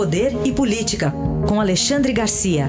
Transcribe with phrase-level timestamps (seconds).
[0.00, 1.12] Poder e Política,
[1.46, 2.68] com Alexandre Garcia.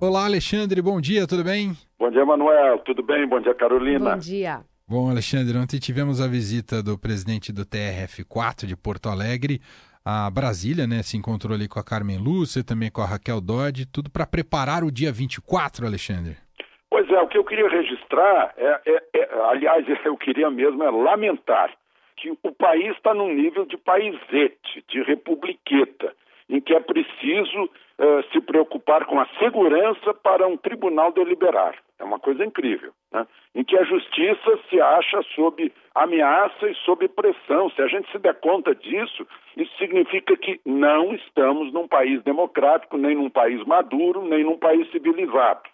[0.00, 1.76] Olá, Alexandre, bom dia, tudo bem?
[1.98, 3.28] Bom dia, Manuel, tudo bem?
[3.28, 4.12] Bom dia, Carolina.
[4.12, 4.64] Bom dia.
[4.88, 9.60] Bom, Alexandre, ontem tivemos a visita do presidente do TRF4 de Porto Alegre
[10.02, 11.02] a Brasília, né?
[11.02, 14.82] Se encontrou ali com a Carmen Lúcia, também com a Raquel Dodge, tudo para preparar
[14.82, 16.38] o dia 24, Alexandre.
[17.06, 20.90] Pois é, o que eu queria registrar, é, é, é aliás, eu queria mesmo é
[20.90, 21.70] lamentar
[22.16, 26.14] que o país está num nível de paisete, de republiqueta,
[26.48, 31.74] em que é preciso uh, se preocupar com a segurança para um tribunal deliberar.
[31.98, 32.92] É uma coisa incrível.
[33.12, 33.26] Né?
[33.54, 37.68] Em que a justiça se acha sob ameaça e sob pressão.
[37.70, 39.26] Se a gente se der conta disso,
[39.58, 44.90] isso significa que não estamos num país democrático, nem num país maduro, nem num país
[44.90, 45.73] civilizado.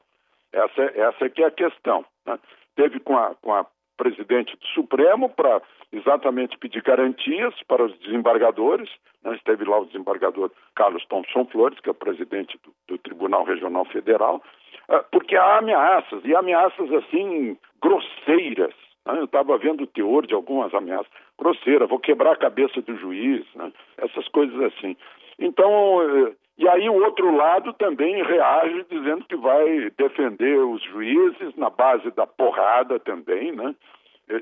[0.53, 2.05] Essa, essa é que é a questão.
[2.27, 2.39] Né?
[2.77, 5.61] Teve com a, com a presidente do Supremo para
[5.93, 8.89] exatamente pedir garantias para os desembargadores.
[9.23, 9.35] Né?
[9.37, 13.85] Esteve lá o desembargador Carlos Thompson Flores, que é o presidente do, do Tribunal Regional
[13.85, 14.43] Federal,
[14.89, 18.75] uh, porque há ameaças, e ameaças assim grosseiras.
[19.07, 19.19] Né?
[19.19, 21.11] Eu estava vendo o teor de algumas ameaças.
[21.39, 23.71] Grosseira, vou quebrar a cabeça do juiz, né?
[23.99, 24.97] essas coisas assim.
[25.39, 31.57] Então, uh, e aí o outro lado também reage dizendo que vai defender os juízes
[31.57, 33.75] na base da porrada também, né?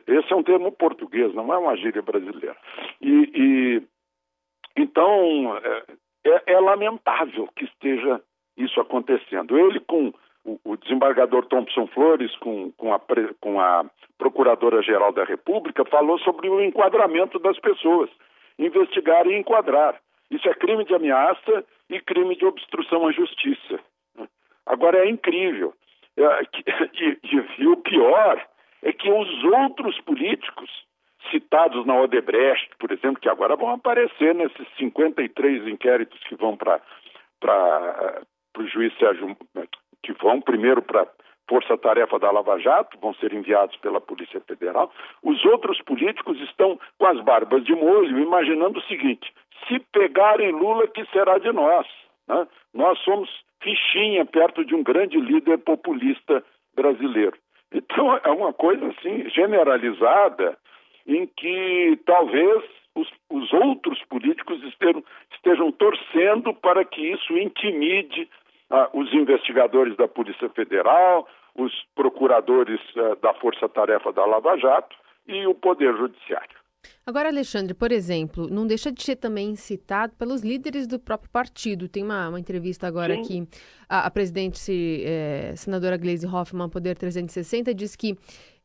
[0.04, 2.56] Esse é um termo português, não é uma gíria brasileira.
[3.00, 3.82] E, e
[4.76, 5.84] então é,
[6.24, 8.20] é, é, lamentável que esteja
[8.56, 9.56] isso acontecendo.
[9.56, 10.12] Ele com
[10.44, 13.00] o, desembargador Thompson Flores, com, com a,
[13.40, 13.84] com a
[14.18, 18.10] Procuradora-Geral da República, falou sobre o enquadramento das pessoas,
[18.58, 20.00] investigar e enquadrar.
[20.32, 23.80] Isso é crime de ameaça e crime de obstrução à justiça.
[24.66, 25.74] Agora é incrível.
[26.16, 26.22] É,
[26.94, 28.46] e, e, e o pior
[28.82, 30.70] é que os outros políticos
[31.30, 36.80] citados na Odebrecht, por exemplo, que agora vão aparecer nesses 53 inquéritos que vão para
[38.56, 39.36] o juiz Sérgio,
[40.02, 41.06] que vão primeiro para
[41.48, 44.92] força-tarefa da Lava Jato, vão ser enviados pela Polícia Federal.
[45.22, 49.32] Os outros políticos estão com as barbas de molho, imaginando o seguinte:
[49.66, 51.86] se pegarem Lula, que será de nós?
[52.28, 52.46] Né?
[52.74, 53.28] Nós somos
[53.62, 56.44] fichinha perto de um grande líder populista
[56.74, 57.36] brasileiro.
[57.72, 60.56] Então é uma coisa assim generalizada
[61.06, 62.62] em que talvez
[62.94, 68.28] os, os outros políticos estejam, estejam, torcendo para que isso intimide
[68.70, 71.26] ah, os investigadores da Polícia Federal,
[71.58, 74.96] os procuradores ah, da Força Tarefa da Lava Jato
[75.26, 76.56] e o Poder Judiciário.
[77.04, 81.88] Agora, Alexandre, por exemplo, não deixa de ser também citado pelos líderes do próprio partido.
[81.88, 83.22] Tem uma, uma entrevista agora Sim.
[83.22, 83.58] que
[83.88, 88.16] a, a presidente, é, senadora Gleisi Hoffmann, Poder 360, diz que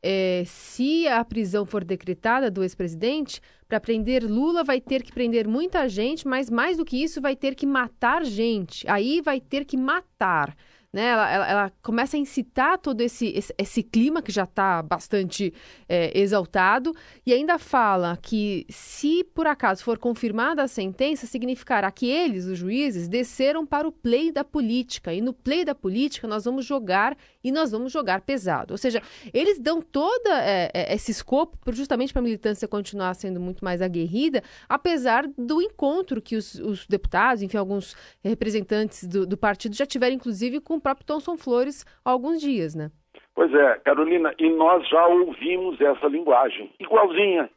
[0.02, 5.48] é, se a prisão for decretada do ex-presidente, para prender Lula vai ter que prender
[5.48, 8.86] muita gente, mas mais do que isso, vai ter que matar gente.
[8.88, 10.54] Aí vai ter que matar
[10.94, 11.08] né?
[11.08, 15.52] Ela, ela, ela, começa a incitar todo esse, esse, esse clima que já está bastante
[15.88, 16.94] é, exaltado
[17.26, 22.56] e ainda fala que se por acaso for confirmada a sentença, significará que eles, os
[22.56, 27.16] juízes, desceram para o play da política e no play da política nós vamos jogar
[27.42, 28.72] e nós vamos jogar pesado.
[28.72, 29.02] Ou seja,
[29.32, 33.82] eles dão todo é, é, esse escopo justamente para a militância continuar sendo muito mais
[33.82, 39.84] aguerrida, apesar do encontro que os, os deputados, enfim, alguns representantes do, do partido já
[39.84, 42.90] tiveram, inclusive, com próprio Thomson Flores há alguns dias, né?
[43.34, 47.48] Pois é, Carolina, e nós já ouvimos essa linguagem, igualzinha.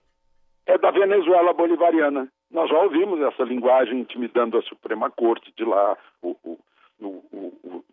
[0.65, 2.27] É da Venezuela bolivariana.
[2.51, 6.57] Nós já ouvimos essa linguagem intimidando a Suprema Corte de lá, o, o,
[7.01, 7.83] o,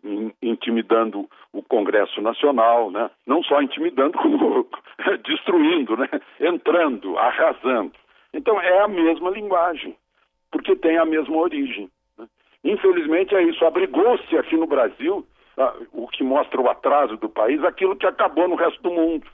[0.41, 3.09] intimidando o Congresso Nacional, né?
[3.27, 4.67] não só intimidando, como
[5.25, 6.09] destruindo, né?
[6.39, 7.93] entrando, arrasando.
[8.33, 9.95] Então é a mesma linguagem,
[10.51, 11.89] porque tem a mesma origem.
[12.65, 13.63] Infelizmente é isso.
[13.63, 15.25] Abrigou-se aqui no Brasil,
[15.57, 19.27] ah, o que mostra o atraso do país, aquilo que acabou no resto do mundo.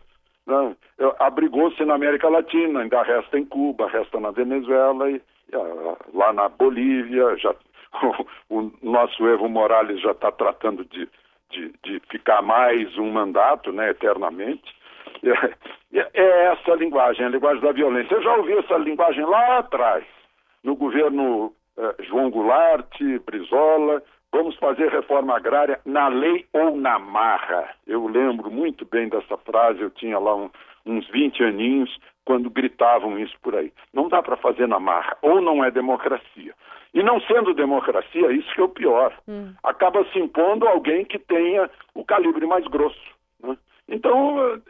[0.45, 0.75] Né?
[1.17, 5.21] Abrigou-se na América Latina, ainda resta em Cuba, resta na Venezuela e
[5.53, 7.37] ah, lá na Bolívia.
[7.37, 7.55] Já,
[8.49, 11.07] o, nosso Evo Morales já está tratando de,
[11.51, 14.75] de, de, ficar mais um mandato, né, eternamente.
[15.93, 18.15] É, é essa a linguagem, a linguagem da violência.
[18.15, 20.05] Eu já ouvi essa linguagem lá atrás,
[20.63, 21.53] no governo
[21.99, 22.95] João Goulart,
[23.25, 27.73] Brizola, vamos fazer reforma agrária na lei ou na marra.
[27.87, 30.49] Eu lembro muito bem dessa frase, eu tinha lá um,
[30.85, 33.73] uns 20 aninhos quando gritavam isso por aí.
[33.93, 36.53] Não dá para fazer na marra, ou não é democracia.
[36.93, 39.13] E não sendo democracia, isso que é o pior.
[39.27, 39.53] Hum.
[39.63, 42.99] Acaba se impondo alguém que tenha o calibre mais grosso.
[43.41, 43.57] Né?
[43.87, 44.61] Então,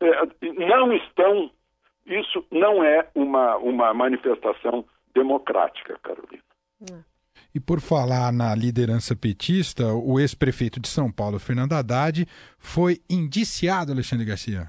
[0.00, 0.26] é,
[0.66, 1.50] não estão.
[2.06, 6.42] Isso não é uma, uma manifestação democrática, Carolina.
[7.54, 12.26] E por falar na liderança petista, o ex-prefeito de São Paulo, Fernando Haddad,
[12.58, 14.68] foi indiciado, Alexandre Garcia.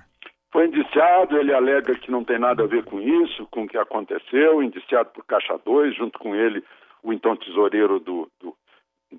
[0.51, 3.77] Foi indiciado, ele alega que não tem nada a ver com isso, com o que
[3.77, 6.63] aconteceu, indiciado por Caixa 2, junto com ele
[7.03, 8.55] o então tesoureiro do, do,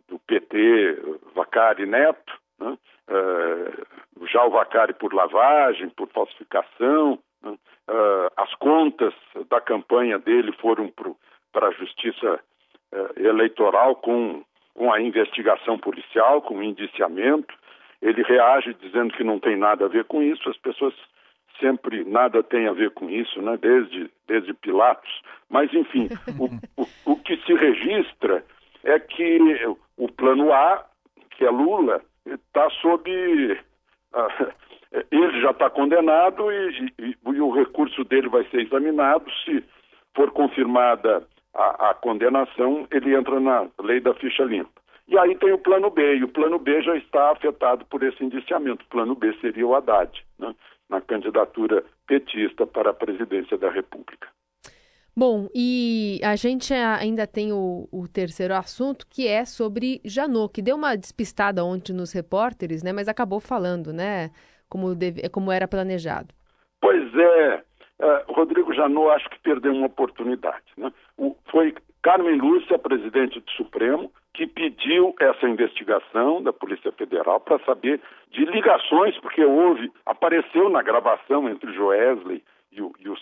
[0.09, 1.03] do PT,
[1.35, 2.77] Vacari Neto, né?
[3.09, 7.19] uh, já o Vacari por lavagem, por falsificação?
[7.89, 9.15] Uh, as contas
[9.49, 10.93] da campanha dele foram
[11.53, 12.41] para a Justiça
[12.93, 14.45] uh, Eleitoral com,
[14.75, 17.55] com a investigação policial, com o indiciamento,
[18.01, 20.95] ele reage dizendo que não tem nada a ver com isso, as pessoas
[21.61, 23.57] sempre nada tem a ver com isso, né?
[23.57, 25.23] desde, desde Pilatos.
[25.49, 26.09] Mas, enfim,
[26.39, 28.45] o, o, o que se registra
[28.83, 29.39] é que
[29.97, 30.85] o plano A,
[31.31, 33.11] que é Lula, está sob.
[34.13, 34.53] Uh,
[35.11, 39.25] ele já está condenado e, e, e, o recurso dele vai ser examinado.
[39.45, 39.65] Se
[40.15, 44.83] for confirmada a, a condenação, ele entra na lei da ficha limpa.
[45.09, 48.23] E aí tem o plano B, e o plano B já está afetado por esse
[48.25, 48.85] indiciamento.
[48.85, 50.55] O plano B seria o Haddad, né,
[50.89, 54.29] na candidatura petista para a presidência da República.
[55.15, 60.63] Bom, e a gente ainda tem o, o, terceiro assunto, que é sobre Janot, que
[60.63, 64.31] deu uma despistada ontem nos repórteres, né, mas acabou falando, né,
[64.73, 66.29] como, deve, como era planejado.
[66.81, 67.63] Pois é,
[68.01, 70.65] uh, Rodrigo Janot acho que perdeu uma oportunidade.
[70.79, 70.91] Né?
[71.19, 77.59] O, foi Carmen Lúcia, presidente do Supremo, que pediu essa investigação da Polícia Federal para
[77.67, 82.43] saber de ligações, porque houve, apareceu na gravação entre Joesley
[82.73, 83.17] e o, e o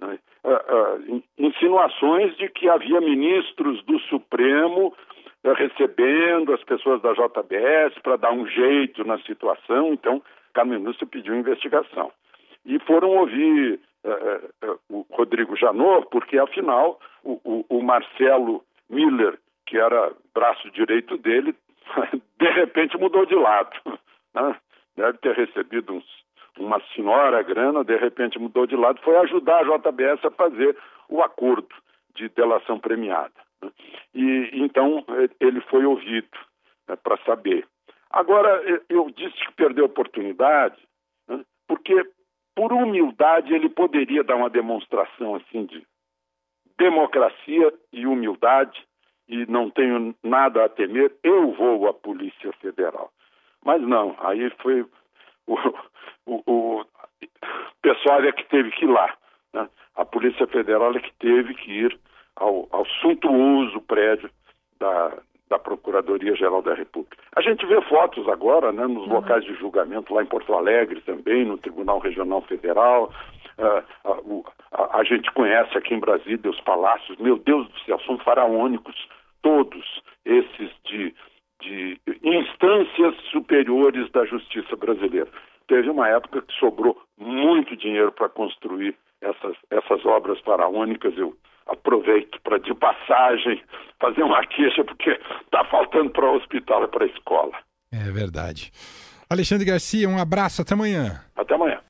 [0.00, 4.92] né, uh, uh, insinuações de que havia ministros do Supremo
[5.54, 10.20] recebendo as pessoas da JBS para dar um jeito na situação, então
[10.56, 12.10] Carmen Lúcia pediu investigação.
[12.64, 13.78] E foram ouvir
[14.88, 21.54] o Rodrigo Janot, porque afinal o, o, o Marcelo Miller, que era braço direito dele,
[22.40, 23.70] de repente mudou de lado.
[24.34, 24.54] Né?
[24.94, 26.04] Deve ter recebido uns,
[26.58, 30.76] uma senhora grana, de repente mudou de lado, foi ajudar a JBS a fazer
[31.08, 31.74] o acordo
[32.14, 33.32] de delação premiada.
[33.62, 33.70] Né?
[34.14, 35.02] E então
[35.40, 36.36] ele foi ouvido
[36.86, 37.66] né, para saber.
[38.16, 40.80] Agora, eu disse que perdeu a oportunidade,
[41.28, 42.02] né, porque
[42.54, 45.86] por humildade ele poderia dar uma demonstração assim de
[46.78, 48.82] democracia e humildade
[49.28, 53.12] e não tenho nada a temer, eu vou à Polícia Federal.
[53.62, 54.80] Mas não, aí foi
[55.46, 55.58] o,
[56.24, 56.86] o, o
[57.82, 59.14] pessoal é que teve que ir lá.
[59.52, 59.68] Né?
[59.94, 62.00] A Polícia Federal é que teve que ir
[62.34, 64.30] ao, ao suntuoso prédio
[64.78, 67.16] da, da Procuradoria-Geral da República.
[67.36, 69.14] A gente vê fotos agora né, nos uhum.
[69.14, 73.12] locais de julgamento, lá em Porto Alegre também, no Tribunal Regional Federal.
[73.58, 77.98] Uh, a, a, a, gente conhece aqui em Brasília os palácios, meu Deus do céu,
[78.00, 79.08] são faraônicos
[79.40, 81.14] todos esses de,
[81.62, 85.28] de instâncias superiores da justiça brasileira.
[85.68, 91.16] Teve uma época que sobrou muito dinheiro para construir essas, essas obras faraônicas.
[91.16, 91.34] Eu
[91.66, 93.62] aproveito para, de passagem,
[94.00, 97.52] fazer uma queixa, porque está faltando para o hospital e para a escola.
[97.92, 98.72] É verdade.
[99.28, 101.20] Alexandre Garcia, um abraço, até amanhã.
[101.36, 101.80] Até amanhã.